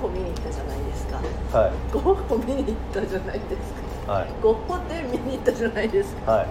[0.00, 1.20] ッホ見に行ったじゃないですか。
[1.58, 1.72] はい。
[1.92, 3.72] ゴッホ見に行ったじゃないです
[4.06, 4.12] か。
[4.12, 4.28] はい。
[4.42, 6.32] ゴッホ展見に行ったじゃないですか。
[6.32, 6.46] はい。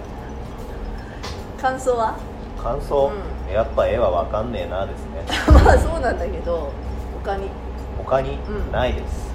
[1.59, 2.15] 感想は？
[2.61, 3.11] 感想、
[3.49, 5.23] うやっぱ絵はわかんねえなですね。
[5.63, 6.71] まあそうなんだけど
[7.23, 7.49] 他に？
[7.97, 8.37] 他に？
[8.47, 8.71] うん。
[8.71, 9.31] ないです、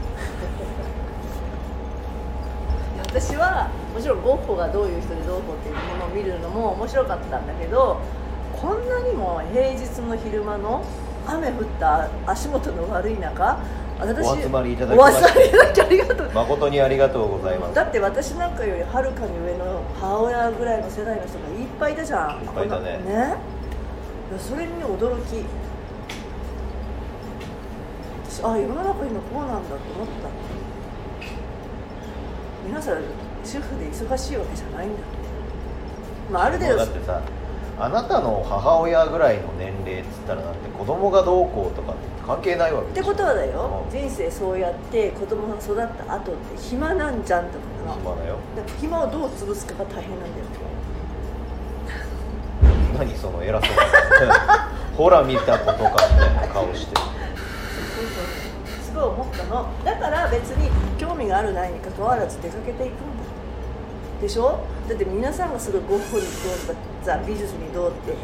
[3.06, 7.98] 私はもちろんゴッホがどういう人でどうこうっていうものを見るのも面白かったんだけど
[8.60, 10.82] こんなにも平日の昼間の
[11.26, 13.58] 雨降った足元の悪い中私
[14.00, 15.80] お集まりいただきまして。
[15.80, 16.30] ありがとう。
[16.32, 17.74] 誠にありがとうございます。
[17.74, 22.42] だって私なんかよりはるかに上の母親ぐらいの世代の人がいっぱいいたじゃん。
[22.42, 22.98] いっぱいいたね。
[22.98, 23.36] ね。
[24.38, 25.44] それに驚き。
[28.28, 30.28] 私あ世の中今こうなんだと思った。
[32.66, 33.02] 皆さん
[33.44, 34.96] 主婦で忙しいわけじゃないんだ
[36.32, 36.78] まあある程度。
[36.78, 37.20] だってさ
[37.78, 43.90] あなたの母親ぐらいの年齢っつったらだって子供がどうこうとかって関係ないわけってことはだようん。
[44.00, 48.00] 人生そうやって子供が育った後って暇なんじゃんってことなの。
[48.14, 48.36] 暇だよ。
[48.56, 50.44] だから暇をどう潰すかが大変なんだよ。
[52.98, 54.68] 何その偉そうな。
[54.96, 56.96] ほら見たことかみたいな顔して。
[56.96, 58.84] そうそう。
[58.84, 59.66] すごい思ったの。
[59.84, 63.24] だから別に興味があるないにかかわらず出かけていくんだ。
[64.22, 64.60] でしょ？
[64.88, 68.14] だって皆さんがすごいゴッホにどうとかザ美術にどうって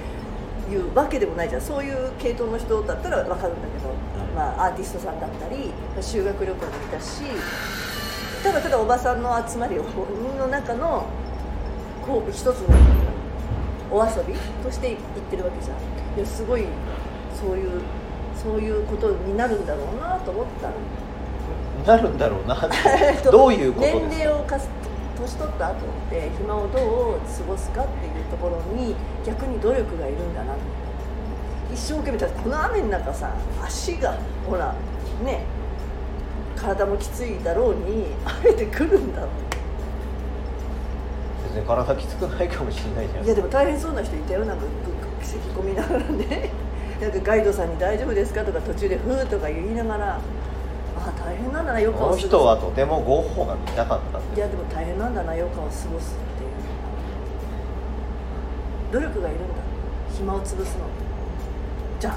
[0.70, 1.60] いうわけでもないじゃん。
[1.60, 4.10] そういう系統の人だったら分かるんだけど、ん。
[4.34, 7.22] まあ、アーティストさんだったり修学旅行にいたし
[8.42, 11.06] ただただおばさんの集まりの中の
[12.06, 12.54] こう一つの
[13.90, 14.98] お遊びとして行っ
[15.30, 15.76] てるわけじゃん。
[16.16, 16.64] いやすごい
[17.38, 17.82] そういう
[18.34, 20.74] そういうことになるんだろうなと思ったの。
[21.86, 22.56] なるんだろうな。
[23.12, 24.68] えっとどういうこと年齢をかす
[25.20, 25.78] 年取った後っ
[26.10, 28.94] て暇をどう過ごすかっていうところに
[29.24, 30.54] 逆に努力がいるんだな
[31.72, 33.32] 一生懸命だってこの雨の中さ
[33.62, 34.74] 足がほら
[35.24, 35.44] ね
[36.56, 39.30] 体もきついだろうにあえて来るんだもん
[41.44, 43.24] 別に体きつくないかもしれないじゃん。
[43.24, 44.44] いやでも大変そうな人いたよ。
[44.44, 46.50] なんかぐ咳込みながらね。
[47.00, 50.20] なんかガイドさんに「大丈夫ですか?」とか途中で「ふー」とか言いながら
[51.30, 56.00] 大変なんだなよくこの人はとてもゴッホが見たかったんいでやでも大変なんだな余暇を過ごすっていう。
[58.92, 59.54] 努力がいるんだ。
[60.12, 60.64] 暇を潰すの。
[62.00, 62.16] じゃん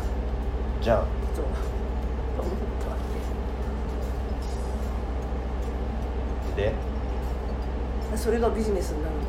[0.81, 1.03] じゃあ。
[1.35, 1.45] そう。
[1.45, 2.53] 思っ
[2.83, 2.95] たわ
[6.57, 6.73] で？
[8.11, 9.19] けそれがビジネスになるん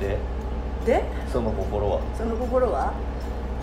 [0.00, 0.16] だで？
[0.80, 1.04] なで？
[1.30, 2.00] その心は？
[2.16, 2.94] その心は？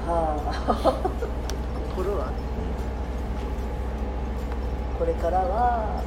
[0.06, 0.94] はあ。
[1.98, 2.32] 心は？
[5.00, 6.04] これからは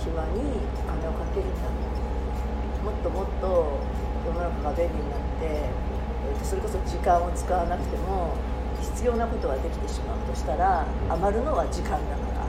[0.00, 1.68] 暇にお金をかけるんだ。
[2.80, 3.76] もっともっと
[4.24, 8.32] 世の中が便利になってえーとそれこそ時間を使わなくても
[8.80, 12.48] 必要なことができてしまうとしたら余るのは時間だから。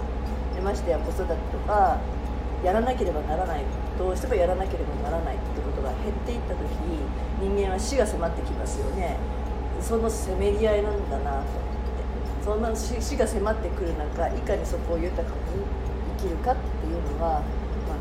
[0.56, 2.00] でましてや子育てとか
[2.64, 3.64] やらなければならない。
[4.00, 6.64] どうしてもやらなければならないってことが減っていった時
[7.42, 9.18] 人間は死が迫ってきますよね。
[9.82, 11.67] そのせめぎ合いなんだなと。
[12.48, 15.36] そんな死死が迫ってくる中いかにそこを豊かに
[16.18, 17.98] 生きるかっていうのは、まあ、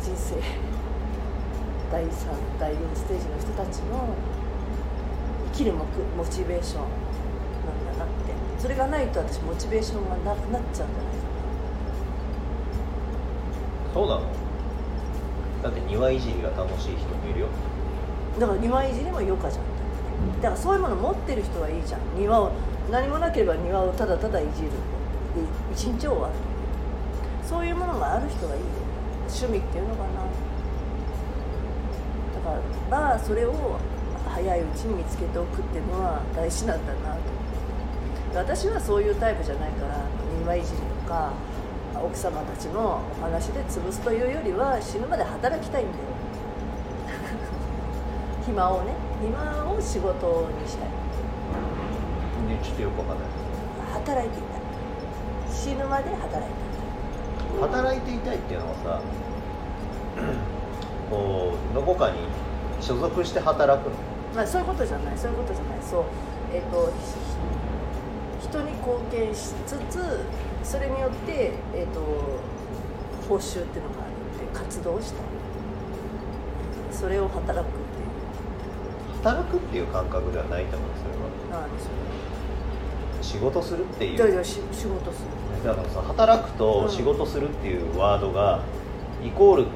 [0.00, 0.36] 人生
[1.90, 2.08] 第3
[2.60, 4.14] 第4ステージの人たちの
[5.50, 6.82] 生きるモクモチベーション
[7.66, 10.94] なんだなってそれがないと私モチベーションがなくなっちゃうんじゃないか。
[13.92, 14.20] そうなの
[15.64, 17.46] だって庭いじりが楽しい人もいるよ。
[18.38, 20.40] なだから庭いじりも余暇じゃん。
[20.40, 22.00] だからそういうもの持ってる人はいいじゃん。
[22.16, 22.52] 庭を
[22.90, 24.70] 何もなければ庭をただただいじる。
[25.72, 26.34] 一日終わる。
[27.42, 28.60] そういうものがある人がいい。
[29.26, 30.24] 趣味っていうのかな。
[32.90, 33.78] だからそれを
[34.28, 37.20] 早いうちに見つけておくっていうのは大事なんだなと。
[38.34, 40.04] 私はそういうタイプじゃないから
[40.40, 41.32] 庭いじりとか
[41.94, 46.04] 奥様たちのお話で潰すというよりは死ぬまで働きたいんだよ。
[48.44, 48.92] 暇をね
[49.22, 51.03] 暇を仕事にしたい。
[52.64, 53.28] ちょっとよくわかんない。
[53.92, 54.56] 働いていた。
[54.56, 54.60] い
[55.52, 56.72] 死ぬまで働いてい
[57.60, 57.66] た。
[57.66, 59.00] い働いていたいっていうのはさ
[61.10, 62.18] こうどこかに
[62.80, 63.96] 所属して働くの？
[64.34, 65.18] まあそういうことじゃない。
[65.18, 65.78] そういうことじゃない。
[65.82, 66.04] そう。
[66.52, 66.92] えっ、と
[68.42, 70.20] ひ人に貢献しつつ
[70.62, 72.00] それによってえっ、と
[73.28, 74.12] 報酬っていうのがある
[74.44, 75.20] って活動をした。
[75.20, 75.24] い
[76.92, 79.22] それを働くっていう。
[79.22, 81.08] 働くっていう感覚ではないと思うんですよ
[81.50, 81.88] なんでしょ
[83.24, 84.16] 仕事するっていう。
[84.16, 85.64] いやいやし仕事する。
[85.64, 88.60] だからさ働くと仕事するっていうワードが
[89.24, 89.66] イコール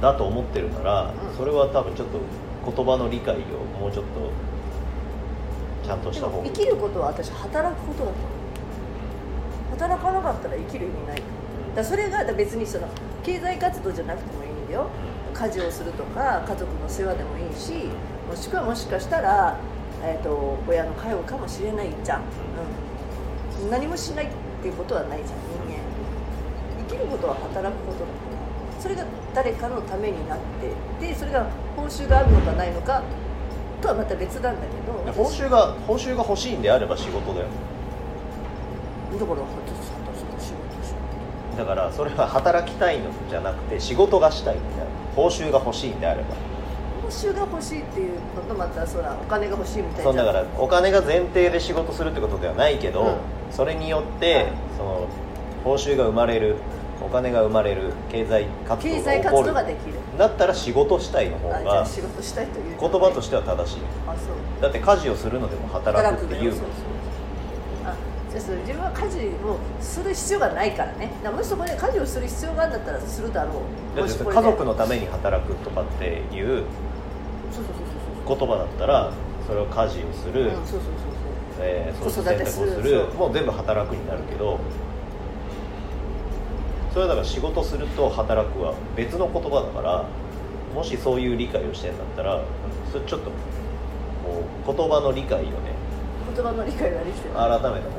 [0.00, 1.36] だと思ってるなら、うん。
[1.36, 2.18] それは多分ちょっと
[2.74, 3.38] 言葉の理解を
[3.80, 4.30] もうちょっと
[5.86, 6.42] ちゃんとしでた方が。
[6.42, 9.78] も生きることは私働くことだと思う。
[9.78, 11.22] 働かなかったら生きる意味ない。
[11.76, 12.88] だそれが別にその
[13.22, 14.88] 経済活動じゃなくてもいいんだよ。
[15.32, 17.88] 家事をするとか家族の世話でもいいし
[18.28, 19.56] もしくはもしかしたら、
[20.04, 22.22] えー、と親の介護かもしれないじゃん、
[23.62, 24.28] うん、何もしないっ
[24.60, 25.80] ていうことはないじゃん人間。
[26.88, 28.12] 生きることは働くことだか
[28.76, 28.80] ら。
[28.80, 30.38] それが誰かのためになっ
[31.00, 31.46] てでそれが
[31.76, 33.02] 報酬があるのかないのか
[33.80, 35.12] とはまた別なんだけど。
[35.12, 37.46] 報酬が報酬が欲しいんであれば仕事だよ。
[39.18, 44.84] だから仕事だからそれは働きたいのじゃなくて仕事がしたいみたいな
[45.14, 46.34] 報酬が欲しいんであれば。
[46.34, 46.51] 報
[47.12, 53.16] 酬が欲しいっていうのとまたそらお金が欲しいみたいなそうだからお金が前提で仕事するってことではないけど、うん。
[53.52, 55.08] それによって、その
[55.64, 56.56] 報酬が生まれる
[57.04, 59.48] お金が生まれる経済活動が起こる。
[59.48, 59.94] 動ができる。
[60.18, 63.80] だったら仕事したいの方が仕事したいという言葉としては正しい。
[64.06, 64.62] あそう。
[64.62, 66.52] だって家事をするのでも働くっていう。
[67.84, 67.94] あ
[68.30, 71.10] じゃあそれ自分は家事をする必要がないからね。
[71.22, 73.60] だからもしそこで家事をする必要があるんだったらするだろ
[73.94, 73.96] う。
[73.96, 76.64] だ家族のために働くとかっていう
[78.36, 79.12] 言葉だったら
[79.46, 80.82] それを家事をする、うんそうそうそう
[81.60, 83.14] えー、子育てすするそう。
[83.14, 84.58] もう全部働くになるけど
[86.92, 90.06] それはだから仕事すると働くは別の言葉だから
[90.74, 92.42] もしそういう理解をしてんだったら
[92.90, 93.32] それちょっとこ
[94.72, 95.52] う言葉の理解をね
[96.26, 97.34] そう言葉の理解ができてる。
[97.34, 97.82] 改めた方がいい。
[97.82, 97.92] と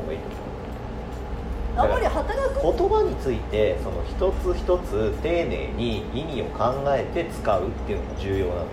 [1.75, 2.61] 思うあんまり働く。
[2.61, 8.65] 言葉についてその一つ一つ丁寧に意味を考えて使うっていうのが重要なの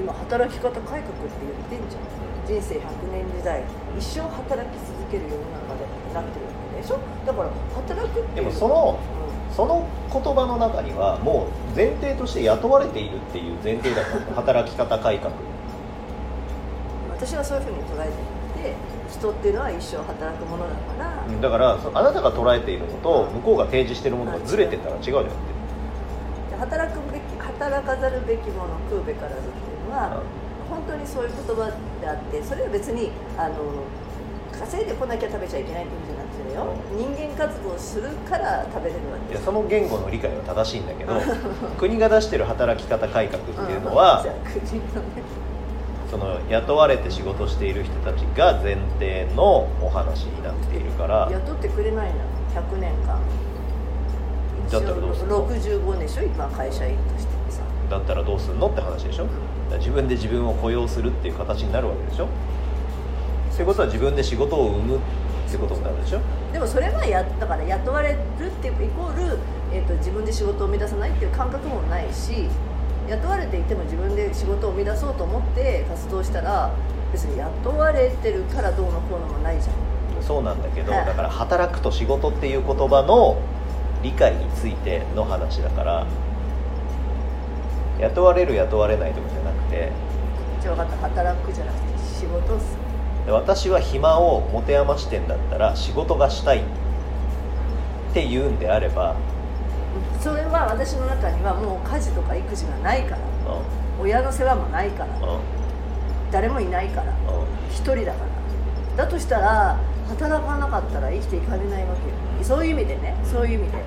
[0.00, 2.02] 今働き方改革って言ってんじゃん。
[2.48, 3.62] 人生100年時代
[3.96, 5.36] 一生働き続ける世の
[5.68, 6.98] 中でなってるわけでしょ？
[7.26, 15.30] だから働くってでもそのうその言葉の中にはもう前提として雇われているっていう前提だったの働き方改革。
[15.30, 15.34] ん
[17.14, 18.12] 私はそういうふうに捉えて
[18.62, 18.74] いて
[19.12, 23.34] 人っていうのは一生働くものだから、だからそあなたが捉えているのとうん。
[23.42, 25.30] 向こうが提示しているものがずれてたら違うじゃんって。
[26.50, 29.36] で働くべき働かざるべきもの食うべからず
[29.90, 30.22] っていうのは、
[30.70, 31.66] 本当にそういう言葉
[32.00, 33.54] であってそれは別にあの
[34.56, 39.32] 稼いでこなきゃ食べちゃいけないって意味じゃなくてだよ、人間活動するから食べれるわけ。
[39.34, 41.14] いやその言語の理解は正しいんだけど
[41.78, 44.24] 国が出してる働き方改革っていうのは
[46.10, 51.28] その雇われて仕事している人たちが前提のお話になっているから。
[51.30, 52.14] 雇ってくれないの
[52.54, 53.18] 100年間。
[54.70, 56.22] だったらどうするの？65年でしょ？
[56.22, 57.29] 今会社員として。
[57.29, 57.29] さ
[57.90, 59.24] だったらどうするのって話でしょ？
[59.24, 59.36] だか
[59.72, 62.24] ら自分で自分を雇用するっていう形になるわけでしょ？
[62.24, 62.28] っ
[63.56, 65.00] てことは自分で仕事を生むっ
[65.50, 66.20] てことになるでしょ？
[66.52, 68.16] でもそれはやだから雇われる
[68.46, 69.38] ってイコール、
[69.72, 72.48] えー、と自分で仕事を生み出さないっていう感覚もないし
[73.08, 76.70] 雇われていても自分で仕事を生み出そうと思って活動したら
[77.12, 80.22] 別に雇われてるからどうのこうのもないじゃん。
[80.22, 81.06] そうなんだけどはい。
[81.06, 83.36] だから働くと仕事っていう言葉の
[84.02, 86.06] 理解についての話だから
[88.00, 89.92] 雇われる雇われないとかじゃなくて
[90.60, 92.76] じゃあ分かった働くじゃなくて仕事をす
[93.28, 96.62] 私は暇を持て余してんだったら仕事がしたいっ
[98.14, 99.14] て言うんであれば、
[100.20, 103.22] それは私の中にはもう家事とか育児がないからう
[104.00, 105.40] 親の世話もないからんうん。
[106.32, 107.14] 誰もいないからうん。
[107.68, 108.24] 一人だか
[108.96, 109.04] ら。
[109.04, 109.78] だとしたら
[110.08, 112.16] 働かなかったら生きていかれないわけよ。
[112.42, 113.78] そういう意味でねそういう意味で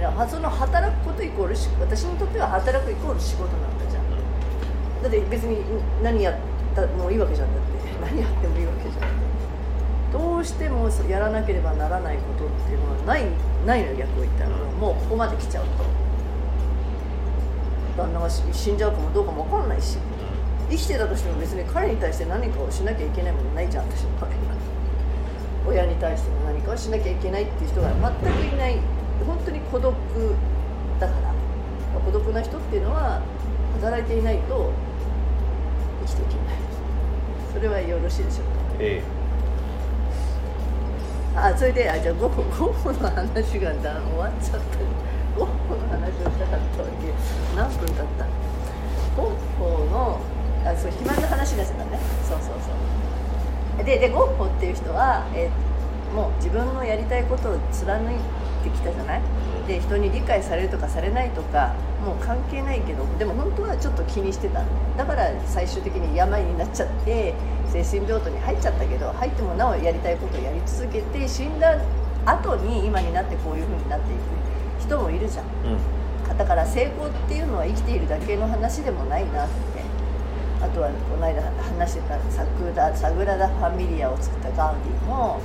[0.00, 5.02] だからその働くことイコール私にとっては働くイコール仕事なんだじゃん。
[5.02, 5.60] だって別に
[6.02, 6.36] 何やっ
[6.74, 7.70] たもういいわけじゃんだって。
[8.00, 9.10] 何やってもいいわけじゃん。
[10.10, 13.24] どうしてもやらなければならないことっていうのはない
[13.66, 14.50] ないの逆を言ったら。
[14.50, 15.84] もうここまで来ちゃうと。
[18.02, 19.98] 旦那が死死んじゃうかもどうかも分かんないし。
[20.70, 24.34] 生きてたとしても別に彼に対して何かをしなきゃいけないものないじゃん私の場合は。
[25.66, 28.78] 親に対しても何かをしなきゃいけないっていう人が全くいない。
[29.26, 29.94] 本当に孤独
[30.98, 31.30] だから。
[32.04, 33.20] 孤独な人っていうのは
[33.80, 34.70] 働いていないと
[36.06, 36.44] 生きていけない。
[37.52, 38.50] それはよろしいでしょうか？
[38.78, 39.02] え
[41.34, 44.78] あそれであじゃあゴッホの話がだ終わっちゃった。
[45.38, 47.56] ゴッホの話をしたかったわけ。
[47.56, 48.26] 何分経った？
[49.16, 50.20] ゴッホの
[50.64, 51.98] あそう暇な話ですよね。
[52.22, 52.54] そうそう
[53.76, 53.84] そう。
[53.84, 55.50] ででゴッホっていう人は、えー
[56.10, 58.20] もう自分のやりたいことを貫いて
[58.68, 59.22] きたじゃない？
[59.66, 61.74] で人に理解されるとかされないとか
[62.04, 64.62] もう関係ないけどでも本当はちょっと気にしてた。
[64.62, 67.34] んだから最終的に病になっちゃって
[67.72, 71.78] 精神病棟に入っちゃったけど入ってもなおやりたいことをやり続けて死んだ
[72.26, 74.20] 後に今になってこういう風になっていく。
[74.84, 75.44] 人もいるじゃん。
[75.46, 75.48] う
[76.34, 76.38] ん。
[76.38, 79.80] だから成功っていうのは生きているだけの話でもないなって。
[80.62, 85.40] あとはこの間話してたサグラダ・ファミリアを作ったガウディも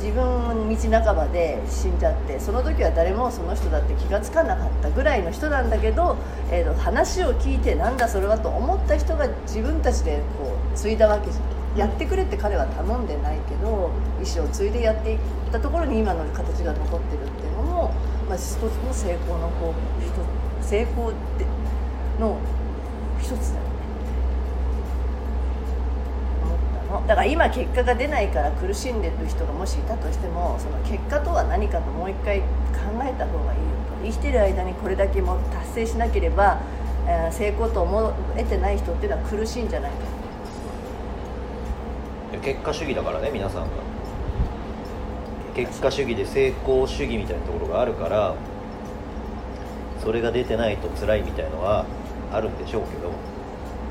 [0.00, 6.16] 自分道半ばで死んじゃってその時は誰もその人だって気が付かなかったぐらいの人なんだけど、
[6.50, 11.56] えー、と話を聞いてなんだそれはと思った人が自分たちでこう継いだわけじゃん。
[11.76, 15.18] やってくれって彼は頼んでないけど意思を継いでやっていっ
[15.52, 17.92] たところに今の形が残ってるっていうのも、
[18.28, 19.74] まあ、一つの成功の方
[20.62, 21.12] 成功
[22.18, 22.38] の
[23.20, 23.65] 一つだよ
[27.06, 32.44] だから今結果が出ないから苦しんでる人がもしいたとしてもその結果とは何かともう一回考
[33.02, 34.04] えた方がいいよと。
[34.04, 36.60] 生きてる間にこれだけも達成しなければ、
[37.06, 39.96] えー、成功と思えてない人っていうのは苦しいんじゃないか
[42.42, 43.68] 結果主義だからね皆さんが。
[45.54, 48.34] 結果主義で成功主義みたいなところがあるから
[50.04, 51.86] それが出てないと辛いみたいのは
[52.30, 53.10] あるんでしょうけど。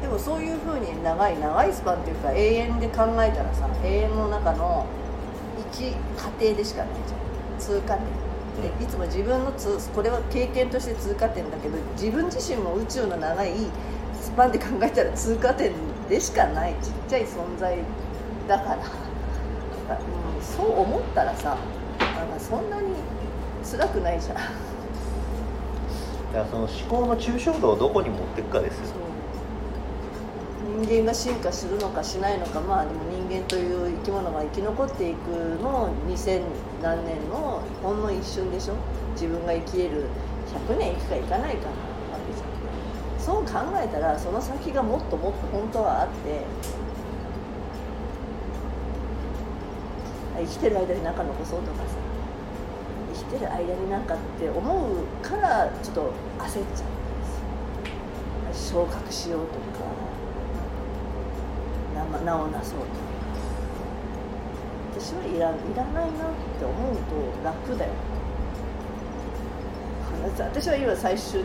[0.02, 4.86] でもそういうふうに長い長いスパンっていうか永遠で考えたらさ永遠の中の
[5.72, 7.26] 1過程でしかないじゃん。
[7.60, 8.26] 通過点。
[8.62, 13.52] でいつも自分のつこれは経験として通過点だけど自分自身も宇宙の長い
[14.14, 15.74] スパンで考えたら通過点
[16.08, 17.78] でしかないちっちゃい存在
[18.48, 21.58] だから、うん、そう思ったらさ
[22.00, 22.94] なんかそんなに
[23.64, 24.36] 辛くないじゃん。
[24.36, 24.50] だか
[26.34, 29.05] らその思考の抽象度をどこに持っていくかですよ
[30.76, 35.30] 人間が進化するのかしないのかまあでも人間という生き物が生き残っていく
[35.62, 36.42] の2000
[36.84, 38.74] 何年のほんの一瞬でしょ？
[39.14, 40.10] 自分が生きれる
[40.70, 43.52] 100年生きかいかないかなわけじゃんそう考
[43.82, 46.44] えたらその先がもっともっと本当はあって
[50.38, 51.96] 生きてる間に何か残そうとかさ。
[53.14, 56.68] 生きてる間になんかって思うからちょっと焦っちゃうん
[58.50, 58.72] です。
[58.72, 59.56] 昇格しようとか。
[62.20, 62.80] 名をなそう。
[62.80, 62.86] と
[65.00, 67.92] 私はいらいらないなって思うと楽だよ。
[70.38, 71.44] 私は今最終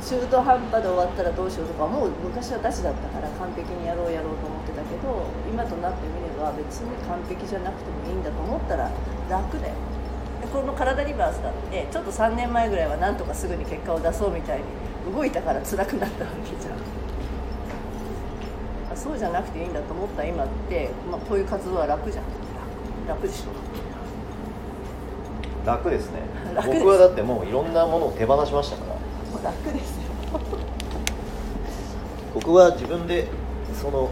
[0.00, 8.90] 中途半端で終わったらどうしようとかもう昔は出しだったから完璧にやろうやろうと思ってたけど今となってみれば別に完璧じゃなくてもいいんだと思ったら
[9.28, 9.74] 楽だよ。
[10.52, 16.95] この体リバースだってちょっと3年前ぐらいはなんとかすぐに結果を出そうみたいに動いたから辛くなったわけじゃん。
[19.06, 22.24] そうじゃなくていいんだと思った今って、まあ、こういう活動は楽じゃん。
[23.06, 23.50] 楽楽でしょ。
[25.64, 26.22] 楽ですね。
[26.66, 28.82] 僕はだってもういろんなものを手放しましたか
[29.44, 29.50] ら。
[29.50, 30.02] 楽ですよ。
[32.34, 33.28] 僕は自分で
[33.74, 34.10] その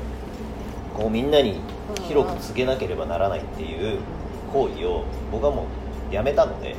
[0.97, 1.61] こうみんなに
[2.07, 3.99] 広く告げなければならないっていう
[4.53, 5.65] 行為を僕はも
[6.11, 6.77] うやめたので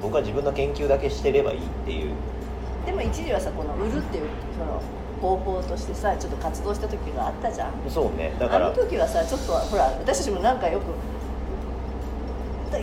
[0.00, 2.12] 僕は自分の研究だけしてればいいっていう。
[2.86, 4.24] でも一時はさこの売るっていう
[4.56, 4.80] その
[5.22, 7.72] 方法としてさちょっと活動した時があったじゃん。
[7.88, 8.34] そうね。
[8.40, 8.66] だから。
[8.66, 10.84] あの時はさちょっとほら私たちもなんかよく
[12.72, 12.78] だ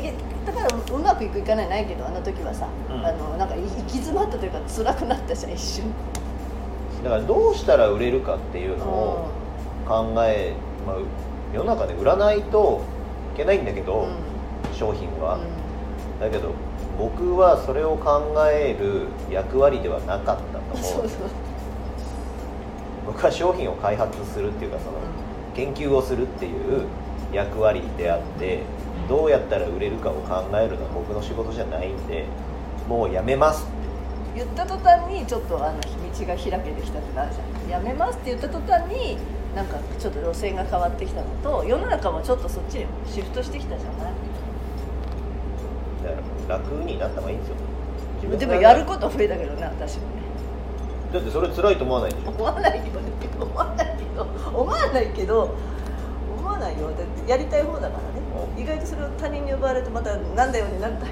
[0.46, 5.94] だからうまくいくいかないないけどあの時はさ、うん、あのなんか行き詰まったというか辛くなったじゃん一瞬。
[7.04, 9.30] だからどうしたら売れるかっていうのを
[9.86, 10.54] 考え、
[10.88, 10.98] まあ、
[11.54, 12.82] 世の中で売らないと
[13.34, 16.20] いけないんだけど、うん、商品は、うん。
[16.20, 16.54] だけど
[16.98, 21.49] 僕はそれを考える役割ではなかったと思う
[23.10, 25.00] 僕は商品を開発するっていうかその
[25.56, 26.86] 研究をするっていう
[27.34, 28.62] 役割であって
[29.10, 32.26] どうやったら売れるかを考えるのは僕の仕事じゃないんで
[32.88, 33.74] もうやめますって
[34.36, 35.88] 言った途端にちょっとあの道
[36.28, 37.70] が開けてきたってなるじゃん。
[37.70, 39.18] やめますって言った途端に
[39.56, 44.14] なんかちょっと路線が変わってきたのと世の中もちょっとそっちにシフトしてきたじゃない？
[46.48, 48.38] 楽になった方がいいんですよ。
[48.38, 50.29] でもやること増えたけどね私もね
[51.14, 52.30] だってそれ辛いと思わないでしょ？
[52.30, 53.00] 思わないけど
[53.46, 54.24] 思わないけど
[54.54, 55.56] 思わないけど
[56.38, 56.88] 思わないよ。
[56.90, 58.00] だってやりたい方だからね。
[58.58, 61.10] 意外とそれを他人に奪われてまたなんだようになるタイ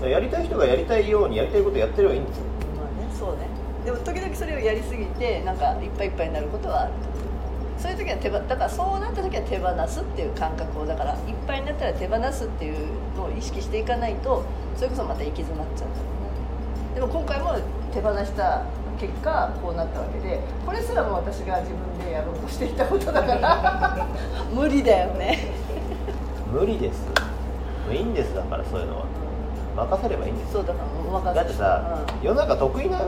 [0.00, 2.44] プやりたい人がやりたいようにやりたいことやってればいいんですよ。
[2.76, 3.14] まあね。
[3.18, 3.46] そうね。
[3.84, 6.92] でも時々それをやりすぎてなんかいっぱいいっぱいになることはある。
[6.92, 14.44] とそういう時は手放だからそうなった時は手放すっていう感覚をだからいっぱいになったら手放すっていうのを意識していかないと
[14.76, 16.04] それこそまた行き詰まっちゃうんだろ
[16.96, 17.00] うね。
[17.00, 17.54] でも今回も
[17.92, 18.64] 手放した
[18.98, 24.06] 結果こうなったわけでこれすらも私が自分でやろうとしていたことだから
[24.52, 25.52] 無理だよね。
[26.52, 27.06] 無理です。
[27.90, 29.04] いいんですだからそういうのは。
[29.76, 30.52] 任せればいいんです。
[30.54, 32.98] そうだから任せだってさ、うん、世の中得意な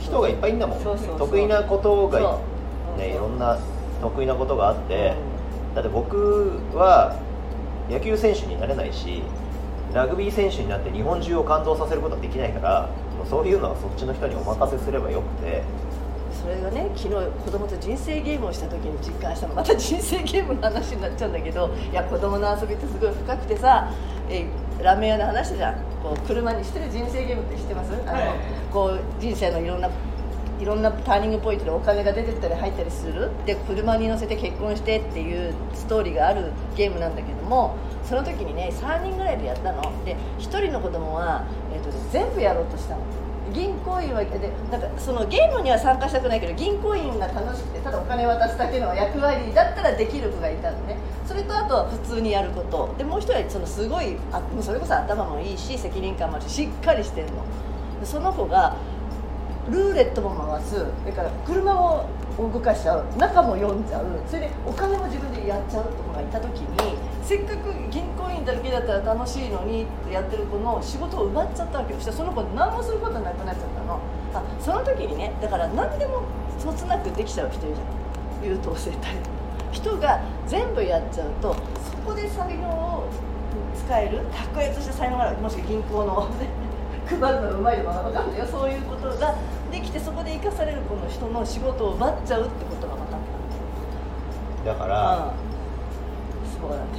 [0.00, 0.78] 人がいっぱいいんだもん。
[1.18, 2.38] 得意なことが
[2.98, 3.56] ねいろんな
[4.02, 5.14] 得意なことがあって、
[5.70, 7.16] うん、だって僕は
[7.90, 9.22] 野球選手になれないし
[9.94, 12.88] ラグビー選手になって日本中を感動させることはできないから
[13.22, 15.62] もうそういうのはそっちの人にお任せすればよくて。
[16.42, 17.14] それがね昨日
[17.44, 23.92] 子供と人生ゲームをした時に実感したのまた人生ゲームの話になっちゃうんだけどいや子供の遊びってすごい深くてさ、
[24.28, 24.44] え
[24.82, 27.92] ラーメン屋で話じゃんこう車にしてる人生ゲームって知ってます？
[27.92, 28.38] あの、はい。
[28.72, 29.88] こう人生のいろんな
[30.58, 33.30] いろんなターニングポイントでお金が出てったり入ったりする？
[33.46, 39.82] で車に乗せて結婚してっていうストーリーがあるゲームなんだけどもその時にね3人ぐらいでやったの。
[40.04, 43.02] で1人の子供は、えーとね、全部やろうとしたの
[43.52, 50.96] 銀行員はでなんかそのゲームには参加したくないけど銀行員が楽しくてただお金渡すだけの役割だったらできる子がいたのね。
[51.26, 52.94] それとあとは普通にやること。
[52.98, 57.44] でもう一人はそのすごいあもうそれこそ頭もいいし責任感もあるししっかりしてるの。
[58.04, 58.76] その子が
[59.70, 60.76] ルーレットも回す。
[60.76, 62.06] それから車も
[62.38, 63.04] 動かしちゃう。
[63.16, 64.04] 中も読んじゃう。
[64.26, 72.00] それでお金も自分でやっちゃうって子がいた時にせっかく銀行員だけだったら楽しいのにってやってる子の仕事を奪っちゃったわけよ。
[72.00, 74.00] そしたらその子何もすることなくなっちゃったの。
[74.34, 76.22] あその時にねだから何でも
[76.58, 79.14] そつなくできちゃう人いるじゃん優等生タイ
[79.72, 83.08] プ人が全部やっちゃうとそこで才能を
[83.76, 84.20] 使える
[84.54, 86.30] 卓越した才能があるもしくは銀行の
[87.06, 89.34] 配るのがうまいとか分かんないよそういうことが
[89.70, 93.18] できてそこで生かされるこの人の仕事を奪っちゃうってことが分かっ
[94.64, 95.51] ただから、うん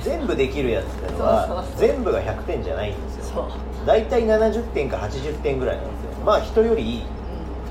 [0.01, 1.79] 全部できるやつってのはそうそうそう。
[1.79, 3.50] 全部が100点じゃないんですよ。
[3.86, 6.25] 大体70点か80点ぐらいなんですよ。
[6.25, 7.01] まあ人よりいい。
[7.01, 7.05] うん。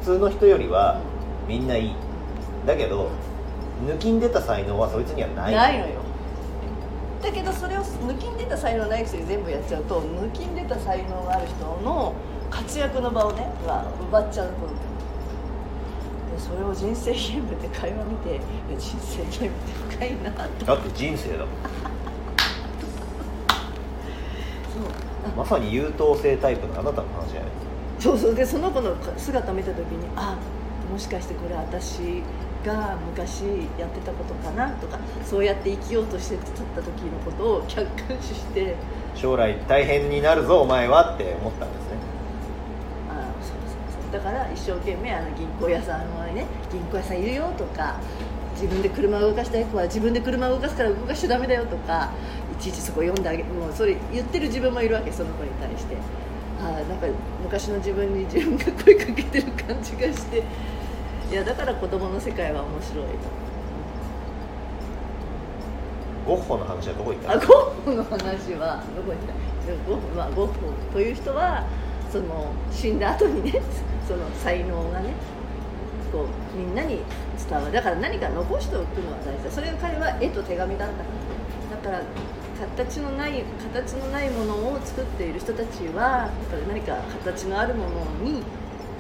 [0.00, 1.00] 普通の人よりは
[1.48, 1.94] みんないい。
[2.66, 3.10] だけど
[3.86, 5.54] 抜きん出た才能はそいつにはない。
[5.54, 6.00] ないのよ。
[7.22, 12.14] だけどそれを抜きん出た才能ないくせに全部やっちゃうと抜きん出た才能がある人の
[12.50, 14.74] 活躍の場をねは奪っちゃうこと。
[14.74, 14.80] で
[16.38, 18.40] それを人生ゲームで会話見て
[18.78, 20.64] 人生ゲームって深いなと。
[20.66, 21.48] だって人生だもん。
[24.72, 25.36] そう。
[25.36, 27.50] まさに優等生タイプのあなたの話じゃない
[27.98, 28.34] そうそう。
[28.34, 30.36] でその子の姿を見た時にあ
[30.90, 32.22] もしかしてこれ私
[32.64, 33.42] が昔
[33.78, 38.76] やってたことかなとかそうやって生きようとしてた時のことを客観視して。
[39.14, 41.81] 将来大変になるぞお前はって思ったんです
[44.12, 47.96] だから一生懸命あの銀行屋さんはね銀行屋さんいるよとか
[48.54, 52.10] 自分で車を動かしたい子は自分で車を動かすから動かしちゃダメだよとか
[52.52, 55.96] いちいちそこ読んであげもうそれ言ってる自分もいるわけその子に対して。
[56.60, 57.08] あなんか
[57.42, 60.44] 昔の自分に自分が声かけてる感じがして。
[61.28, 63.06] いやだから子供の世界は面白い
[66.24, 67.32] ゴッホの話はどこ行った？
[67.32, 69.90] あのゴッホの話はどこに行った？
[69.90, 70.52] ゴッホ,、まあ、ゴッホ
[70.92, 71.66] という人は
[72.12, 73.60] その死んだ後にね
[74.06, 75.12] その才能がね
[76.10, 77.00] こうみんなに
[77.48, 77.72] 伝わる。
[77.72, 79.50] だから何か残しておくのは大事だ。
[79.50, 82.04] それが彼は絵と手紙だったからだから
[82.76, 88.42] 形のない形のないものを作っている人たちはやっぱり何か形のあるものに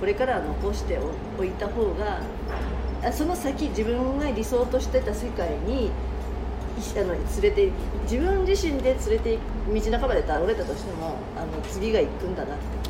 [0.00, 0.98] これからは残して
[1.38, 2.22] おいた方が
[3.12, 5.92] その先自分が理想としてた世界に
[6.96, 7.70] あの連れて
[8.02, 9.38] 自分自身で連れて
[9.68, 12.81] 道半ばで倒れたとしてもあの次が行くんだなって。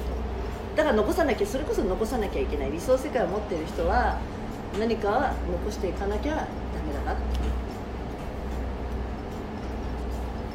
[0.76, 4.18] だから残さなきゃそれこそ残さなきゃいけない理想世界を持っている人は
[4.78, 6.46] 何かは残していかなきゃダメ
[6.94, 7.16] だな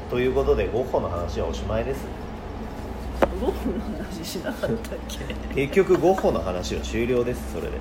[0.09, 2.05] ということでゴッホの話はおしまいです。
[3.41, 5.67] ゴッホの話しなかったっけ？
[5.67, 7.77] 結局ゴッホの話は終了ですそれで